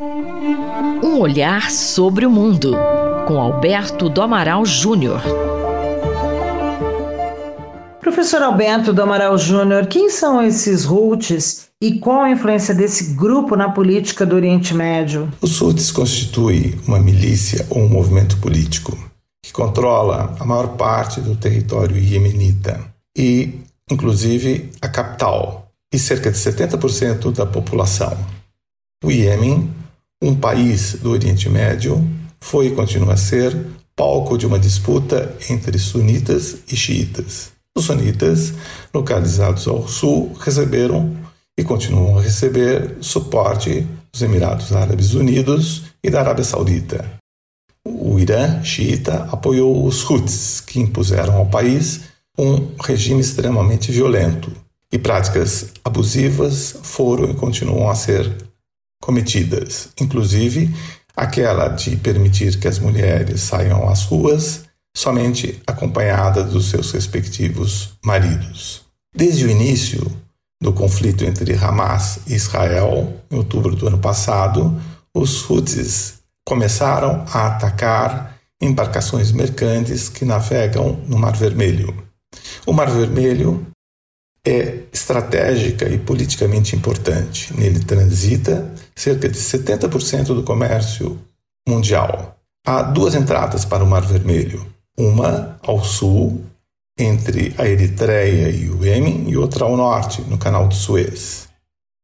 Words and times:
Um 0.00 1.18
olhar 1.18 1.72
sobre 1.72 2.24
o 2.24 2.30
mundo, 2.30 2.72
com 3.26 3.40
Alberto 3.40 4.08
do 4.08 4.22
Amaral 4.22 4.64
Júnior. 4.64 5.20
Professor 8.00 8.40
Alberto 8.42 8.92
do 8.92 9.02
Amaral 9.02 9.36
Júnior, 9.36 9.86
quem 9.86 10.08
são 10.08 10.40
esses 10.40 10.86
Houthis 10.86 11.70
e 11.82 11.98
qual 11.98 12.22
a 12.22 12.30
influência 12.30 12.72
desse 12.72 13.14
grupo 13.14 13.56
na 13.56 13.70
política 13.70 14.24
do 14.24 14.36
Oriente 14.36 14.72
Médio? 14.72 15.32
Os 15.40 15.60
Houthis 15.60 15.90
constituem 15.90 16.78
uma 16.86 17.00
milícia 17.00 17.66
ou 17.68 17.82
um 17.82 17.88
movimento 17.88 18.36
político 18.36 18.96
que 19.44 19.52
controla 19.52 20.36
a 20.38 20.44
maior 20.44 20.76
parte 20.76 21.20
do 21.20 21.34
território 21.34 21.96
iemenita 21.96 22.80
e, 23.16 23.52
inclusive, 23.90 24.70
a 24.80 24.88
capital 24.88 25.72
e 25.92 25.98
cerca 25.98 26.30
de 26.30 26.38
70% 26.38 27.32
da 27.32 27.44
população. 27.44 28.16
O 29.04 29.12
Iêmen, 29.12 29.77
um 30.22 30.34
país 30.34 30.94
do 30.94 31.10
Oriente 31.10 31.48
Médio, 31.48 32.04
foi 32.40 32.66
e 32.66 32.74
continua 32.74 33.14
a 33.14 33.16
ser 33.16 33.56
palco 33.94 34.36
de 34.36 34.46
uma 34.46 34.58
disputa 34.58 35.34
entre 35.48 35.78
sunitas 35.78 36.58
e 36.70 36.76
xiitas. 36.76 37.52
Os 37.76 37.84
sunitas, 37.84 38.52
localizados 38.92 39.68
ao 39.68 39.86
sul, 39.86 40.32
receberam 40.40 41.16
e 41.56 41.62
continuam 41.62 42.18
a 42.18 42.22
receber 42.22 42.96
suporte 43.00 43.86
dos 44.12 44.22
Emirados 44.22 44.72
Árabes 44.72 45.14
Unidos 45.14 45.84
e 46.02 46.10
da 46.10 46.20
Arábia 46.20 46.44
Saudita. 46.44 47.04
O 47.84 48.18
Irã 48.18 48.62
xiita 48.62 49.28
apoiou 49.30 49.84
os 49.84 50.08
Houthis, 50.08 50.60
que 50.60 50.80
impuseram 50.80 51.36
ao 51.36 51.46
país 51.46 52.00
um 52.36 52.68
regime 52.80 53.20
extremamente 53.20 53.90
violento, 53.90 54.52
e 54.92 54.98
práticas 54.98 55.72
abusivas 55.84 56.76
foram 56.82 57.30
e 57.30 57.34
continuam 57.34 57.90
a 57.90 57.94
ser 57.94 58.47
cometidas, 59.08 59.88
inclusive 59.98 60.70
aquela 61.16 61.68
de 61.68 61.96
permitir 61.96 62.58
que 62.58 62.68
as 62.68 62.78
mulheres 62.78 63.40
saiam 63.40 63.88
às 63.88 64.04
ruas 64.04 64.64
somente 64.94 65.62
acompanhada 65.66 66.44
dos 66.44 66.68
seus 66.68 66.92
respectivos 66.92 67.94
maridos. 68.04 68.82
Desde 69.16 69.46
o 69.46 69.50
início 69.50 70.14
do 70.60 70.74
conflito 70.74 71.24
entre 71.24 71.54
Hamas 71.54 72.20
e 72.26 72.34
Israel, 72.34 73.14
em 73.30 73.36
outubro 73.36 73.74
do 73.74 73.88
ano 73.88 73.98
passado, 73.98 74.78
os 75.14 75.48
Houthis 75.48 76.18
começaram 76.46 77.24
a 77.32 77.46
atacar 77.46 78.38
embarcações 78.60 79.32
mercantes 79.32 80.10
que 80.10 80.26
navegam 80.26 81.00
no 81.08 81.18
Mar 81.18 81.34
Vermelho. 81.34 81.96
O 82.66 82.74
Mar 82.74 82.90
Vermelho 82.90 83.66
é 84.46 84.84
estratégica 84.92 85.88
e 85.88 85.98
politicamente 85.98 86.74
importante. 86.74 87.54
Nele 87.54 87.80
transita 87.80 88.70
cerca 88.94 89.28
de 89.28 89.38
70% 89.38 90.26
do 90.26 90.42
comércio 90.42 91.18
mundial. 91.68 92.36
Há 92.66 92.82
duas 92.82 93.14
entradas 93.14 93.64
para 93.64 93.84
o 93.84 93.86
Mar 93.86 94.02
Vermelho 94.02 94.66
uma 94.98 95.56
ao 95.62 95.84
sul, 95.84 96.44
entre 96.98 97.54
a 97.56 97.64
Eritreia 97.64 98.50
e 98.50 98.68
o 98.68 98.84
Iêmen, 98.84 99.30
e 99.30 99.36
outra 99.36 99.64
ao 99.64 99.76
norte, 99.76 100.20
no 100.22 100.36
canal 100.36 100.66
de 100.66 100.74
Suez. 100.74 101.48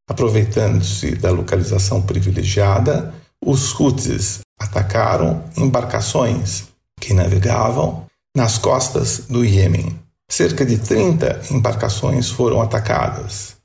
Aproveitando-se 0.09 1.15
da 1.15 1.31
localização 1.31 2.01
privilegiada, 2.01 3.13
os 3.43 3.77
Houthis 3.77 4.39
atacaram 4.57 5.43
embarcações 5.57 6.63
que 6.99 7.13
navegavam 7.13 8.05
nas 8.35 8.57
costas 8.57 9.19
do 9.27 9.43
Iêmen. 9.43 9.99
Cerca 10.35 10.65
de 10.65 10.77
30 10.77 11.43
embarcações 11.49 12.29
foram 12.29 12.61
atacadas. 12.61 13.55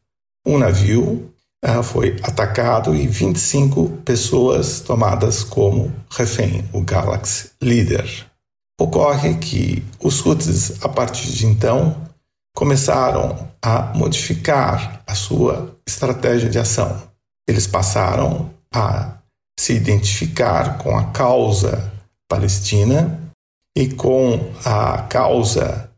Um 0.47 0.57
navio 0.57 1.29
uh, 1.65 1.83
foi 1.83 2.17
atacado 2.23 2.95
e 2.95 3.09
25 3.09 3.89
pessoas 4.05 4.79
tomadas 4.79 5.43
como 5.43 5.93
refém, 6.09 6.65
o 6.73 6.81
Galaxy 6.81 7.51
Leader. 7.61 8.09
Ocorre 8.81 9.35
que 9.39 9.85
os 10.01 10.25
Houthis, 10.25 10.81
a 10.81 10.89
partir 10.89 11.33
de 11.33 11.45
então, 11.45 12.09
começaram 12.55 13.49
a 13.61 13.93
modificar 13.93 15.03
a 15.05 15.17
sua 15.17 15.77
estratégia 15.85 16.49
de 16.49 16.61
ação. 16.61 17.03
Eles 17.49 17.67
passaram 17.67 18.49
a 18.73 19.17
se 19.59 19.73
identificar 19.73 20.79
com 20.79 20.97
a 20.97 21.07
causa 21.07 21.93
palestina 22.29 23.21
e 23.77 23.89
com 23.89 24.53
a 24.65 24.99
causa 25.09 25.90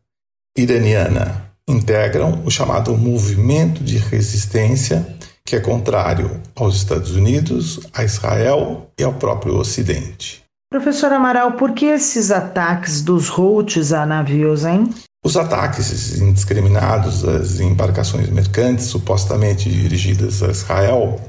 iraniana. 0.57 1.51
Integram 1.69 2.43
o 2.45 2.51
chamado 2.51 2.97
movimento 2.97 3.83
de 3.85 3.97
resistência, 3.97 5.17
que 5.45 5.57
é 5.57 5.61
contrário 5.61 6.41
aos 6.57 6.77
Estados 6.77 7.13
Unidos, 7.13 7.81
a 7.95 8.05
Israel 8.05 8.91
e 8.99 9.05
ao 9.05 9.15
próprio 9.15 9.57
Ocidente. 9.57 10.43
Professor 10.71 11.13
Amaral, 11.13 11.53
por 11.53 11.73
que 11.73 11.87
esses 11.87 12.31
ataques 12.31 13.03
dos 13.03 13.31
Houthis 13.31 13.93
a 13.93 14.07
navios, 14.07 14.65
hein? 14.65 14.89
Os 15.25 15.37
ataques 15.37 16.19
indiscriminados 16.19 17.25
às 17.25 17.61
embarcações 17.61 18.29
mercantes 18.29 18.87
supostamente 18.87 19.71
dirigidas 19.71 20.43
a 20.43 20.51
Israel 20.51 21.21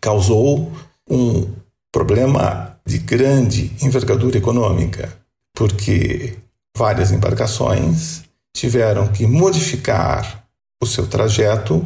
causou 0.00 0.70
um 1.10 1.50
problema 1.90 2.76
de 2.86 2.98
grande 2.98 3.72
envergadura 3.82 4.36
econômica, 4.36 5.12
porque 5.56 6.36
várias 6.76 7.10
embarcações 7.10 8.22
tiveram 8.64 9.08
que 9.08 9.26
modificar 9.26 10.46
o 10.82 10.86
seu 10.86 11.06
trajeto, 11.06 11.84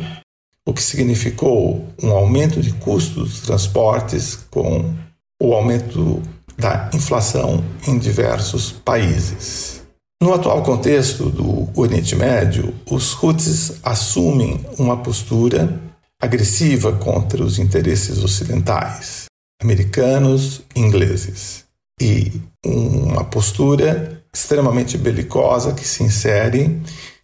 o 0.65 0.73
que 0.73 0.81
significou 0.81 1.85
um 2.01 2.13
aumento 2.13 2.63
de 2.63 2.73
custos 2.75 3.31
dos 3.31 3.41
transportes 3.41 4.37
com 4.49 4.95
o 5.43 5.55
aumento 5.55 6.23
da 6.57 6.89
inflação 6.95 7.65
em 7.87 7.99
diversos 7.99 8.71
países. 8.71 9.83
No 10.23 10.33
atual 10.33 10.63
contexto 10.63 11.29
do 11.31 11.69
Oriente 11.75 12.15
Médio, 12.15 12.73
os 12.89 13.21
Houthis 13.21 13.81
assumem 13.83 14.65
uma 14.79 14.97
postura 14.99 15.81
agressiva 16.23 16.93
contra 16.93 17.43
os 17.43 17.59
interesses 17.59 18.23
ocidentais, 18.23 19.25
americanos 19.61 20.63
e 20.77 20.81
ingleses, 20.81 21.65
e 22.01 22.41
uma 22.65 23.25
postura 23.25 24.18
extremamente 24.33 24.97
belicosa 24.99 25.73
que 25.73 25.87
se 25.87 26.03
insere 26.03 26.81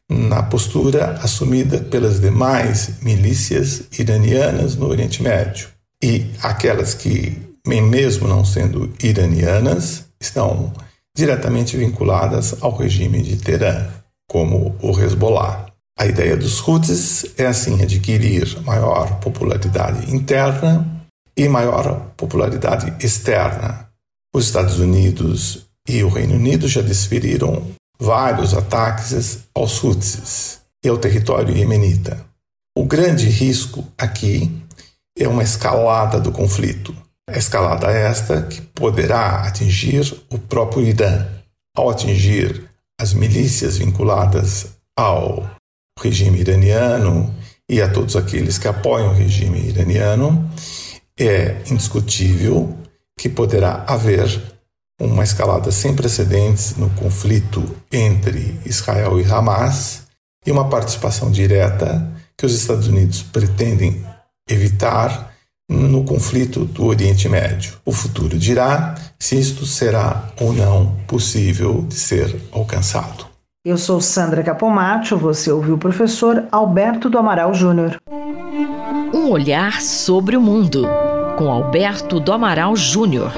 na 0.09 0.43
postura 0.43 1.19
assumida 1.23 1.79
pelas 1.79 2.21
demais 2.21 3.01
milícias 3.03 3.85
iranianas 3.99 4.77
no 4.77 4.87
Oriente 4.87 5.23
Médio 5.23 5.69
e 6.03 6.31
aquelas 6.43 6.93
que 6.95 7.55
mesmo 7.67 8.29
não 8.29 8.45
sendo 8.45 8.93
iranianas, 9.03 10.07
estão 10.21 10.73
diretamente 11.17 11.77
vinculadas 11.77 12.63
ao 12.63 12.77
regime 12.77 13.23
de 13.23 13.37
Teherã, 13.37 13.87
como 14.29 14.77
o 14.83 14.99
Hezbollah. 14.99 15.67
A 15.99 16.07
ideia 16.07 16.37
dos 16.37 16.67
Houthis 16.67 17.25
é 17.39 17.47
assim 17.47 17.81
adquirir 17.83 18.61
maior 18.63 19.21
popularidade 19.21 20.13
interna 20.15 21.07
e 21.37 21.49
maior 21.49 22.13
popularidade 22.17 22.93
externa. 23.05 23.89
Os 24.35 24.47
Estados 24.47 24.79
Unidos 24.79 25.64
e 25.89 26.03
o 26.03 26.09
Reino 26.09 26.34
Unido 26.34 26.67
já 26.67 26.81
desferiram 26.81 27.62
vários 27.99 28.55
ataques 28.55 29.39
aos 29.55 29.83
Houthis 29.83 30.61
e 30.84 30.89
ao 30.89 30.99
território 30.99 31.56
iemenita. 31.56 32.25
O 32.77 32.84
grande 32.84 33.27
risco 33.28 33.87
aqui 33.97 34.50
é 35.17 35.28
uma 35.28 35.43
escalada 35.43 36.19
do 36.19 36.33
conflito, 36.33 36.94
a 37.28 37.39
escalada 37.39 37.91
esta 37.91 38.43
que 38.43 38.61
poderá 38.61 39.43
atingir 39.44 40.15
o 40.31 40.39
próprio 40.39 40.84
Irã, 40.84 41.27
ao 41.77 41.91
atingir 41.91 42.69
as 43.00 43.12
milícias 43.12 43.78
vinculadas 43.78 44.67
ao 44.97 45.49
regime 46.00 46.41
iraniano 46.41 47.34
e 47.69 47.81
a 47.81 47.89
todos 47.91 48.17
aqueles 48.17 48.59
que 48.59 48.69
apoiam 48.69 49.11
o 49.11 49.15
regime 49.15 49.69
iraniano, 49.69 50.50
é 51.19 51.62
indiscutível 51.71 52.77
que 53.17 53.29
poderá 53.29 53.85
haver 53.87 54.54
uma 55.00 55.25
escalada 55.25 55.73
sem 55.73 55.94
precedentes 55.94 56.76
no 56.76 56.88
conflito 56.91 57.64
entre 57.93 58.58
Israel 58.64 59.20
e 59.20 59.25
Hamas 59.25 60.05
e 60.46 60.52
uma 60.52 60.69
participação 60.69 61.31
direta 61.31 62.06
que 62.37 62.46
os 62.46 62.55
Estados 62.55 62.87
Unidos 62.87 63.23
pretendem 63.23 64.05
evitar 64.49 65.32
no 65.69 66.05
conflito 66.05 66.64
do 66.64 66.85
Oriente 66.85 67.29
Médio. 67.29 67.75
O 67.85 67.93
futuro 67.93 68.38
dirá 68.38 68.94
se 69.19 69.38
isto 69.38 69.64
será 69.64 70.31
ou 70.38 70.52
não 70.52 70.94
possível 71.06 71.82
de 71.82 71.94
ser 71.94 72.37
alcançado. 72.52 73.26
Eu 73.64 73.79
sou 73.79 73.99
Sandra 74.00 74.43
Capomatto, 74.43 75.17
você 75.17 75.50
ouviu 75.50 75.76
o 75.76 75.79
professor 75.79 76.44
Alberto 76.52 77.08
do 77.08 77.17
Amaral 77.19 77.55
Júnior. 77.55 77.97
Um 79.14 79.31
olhar 79.31 79.81
sobre 79.81 80.37
o 80.37 80.40
mundo, 80.40 80.87
com 81.38 81.50
Alberto 81.50 82.20
do 82.20 82.31
Amaral 82.31 82.76
Júnior. 82.76 83.32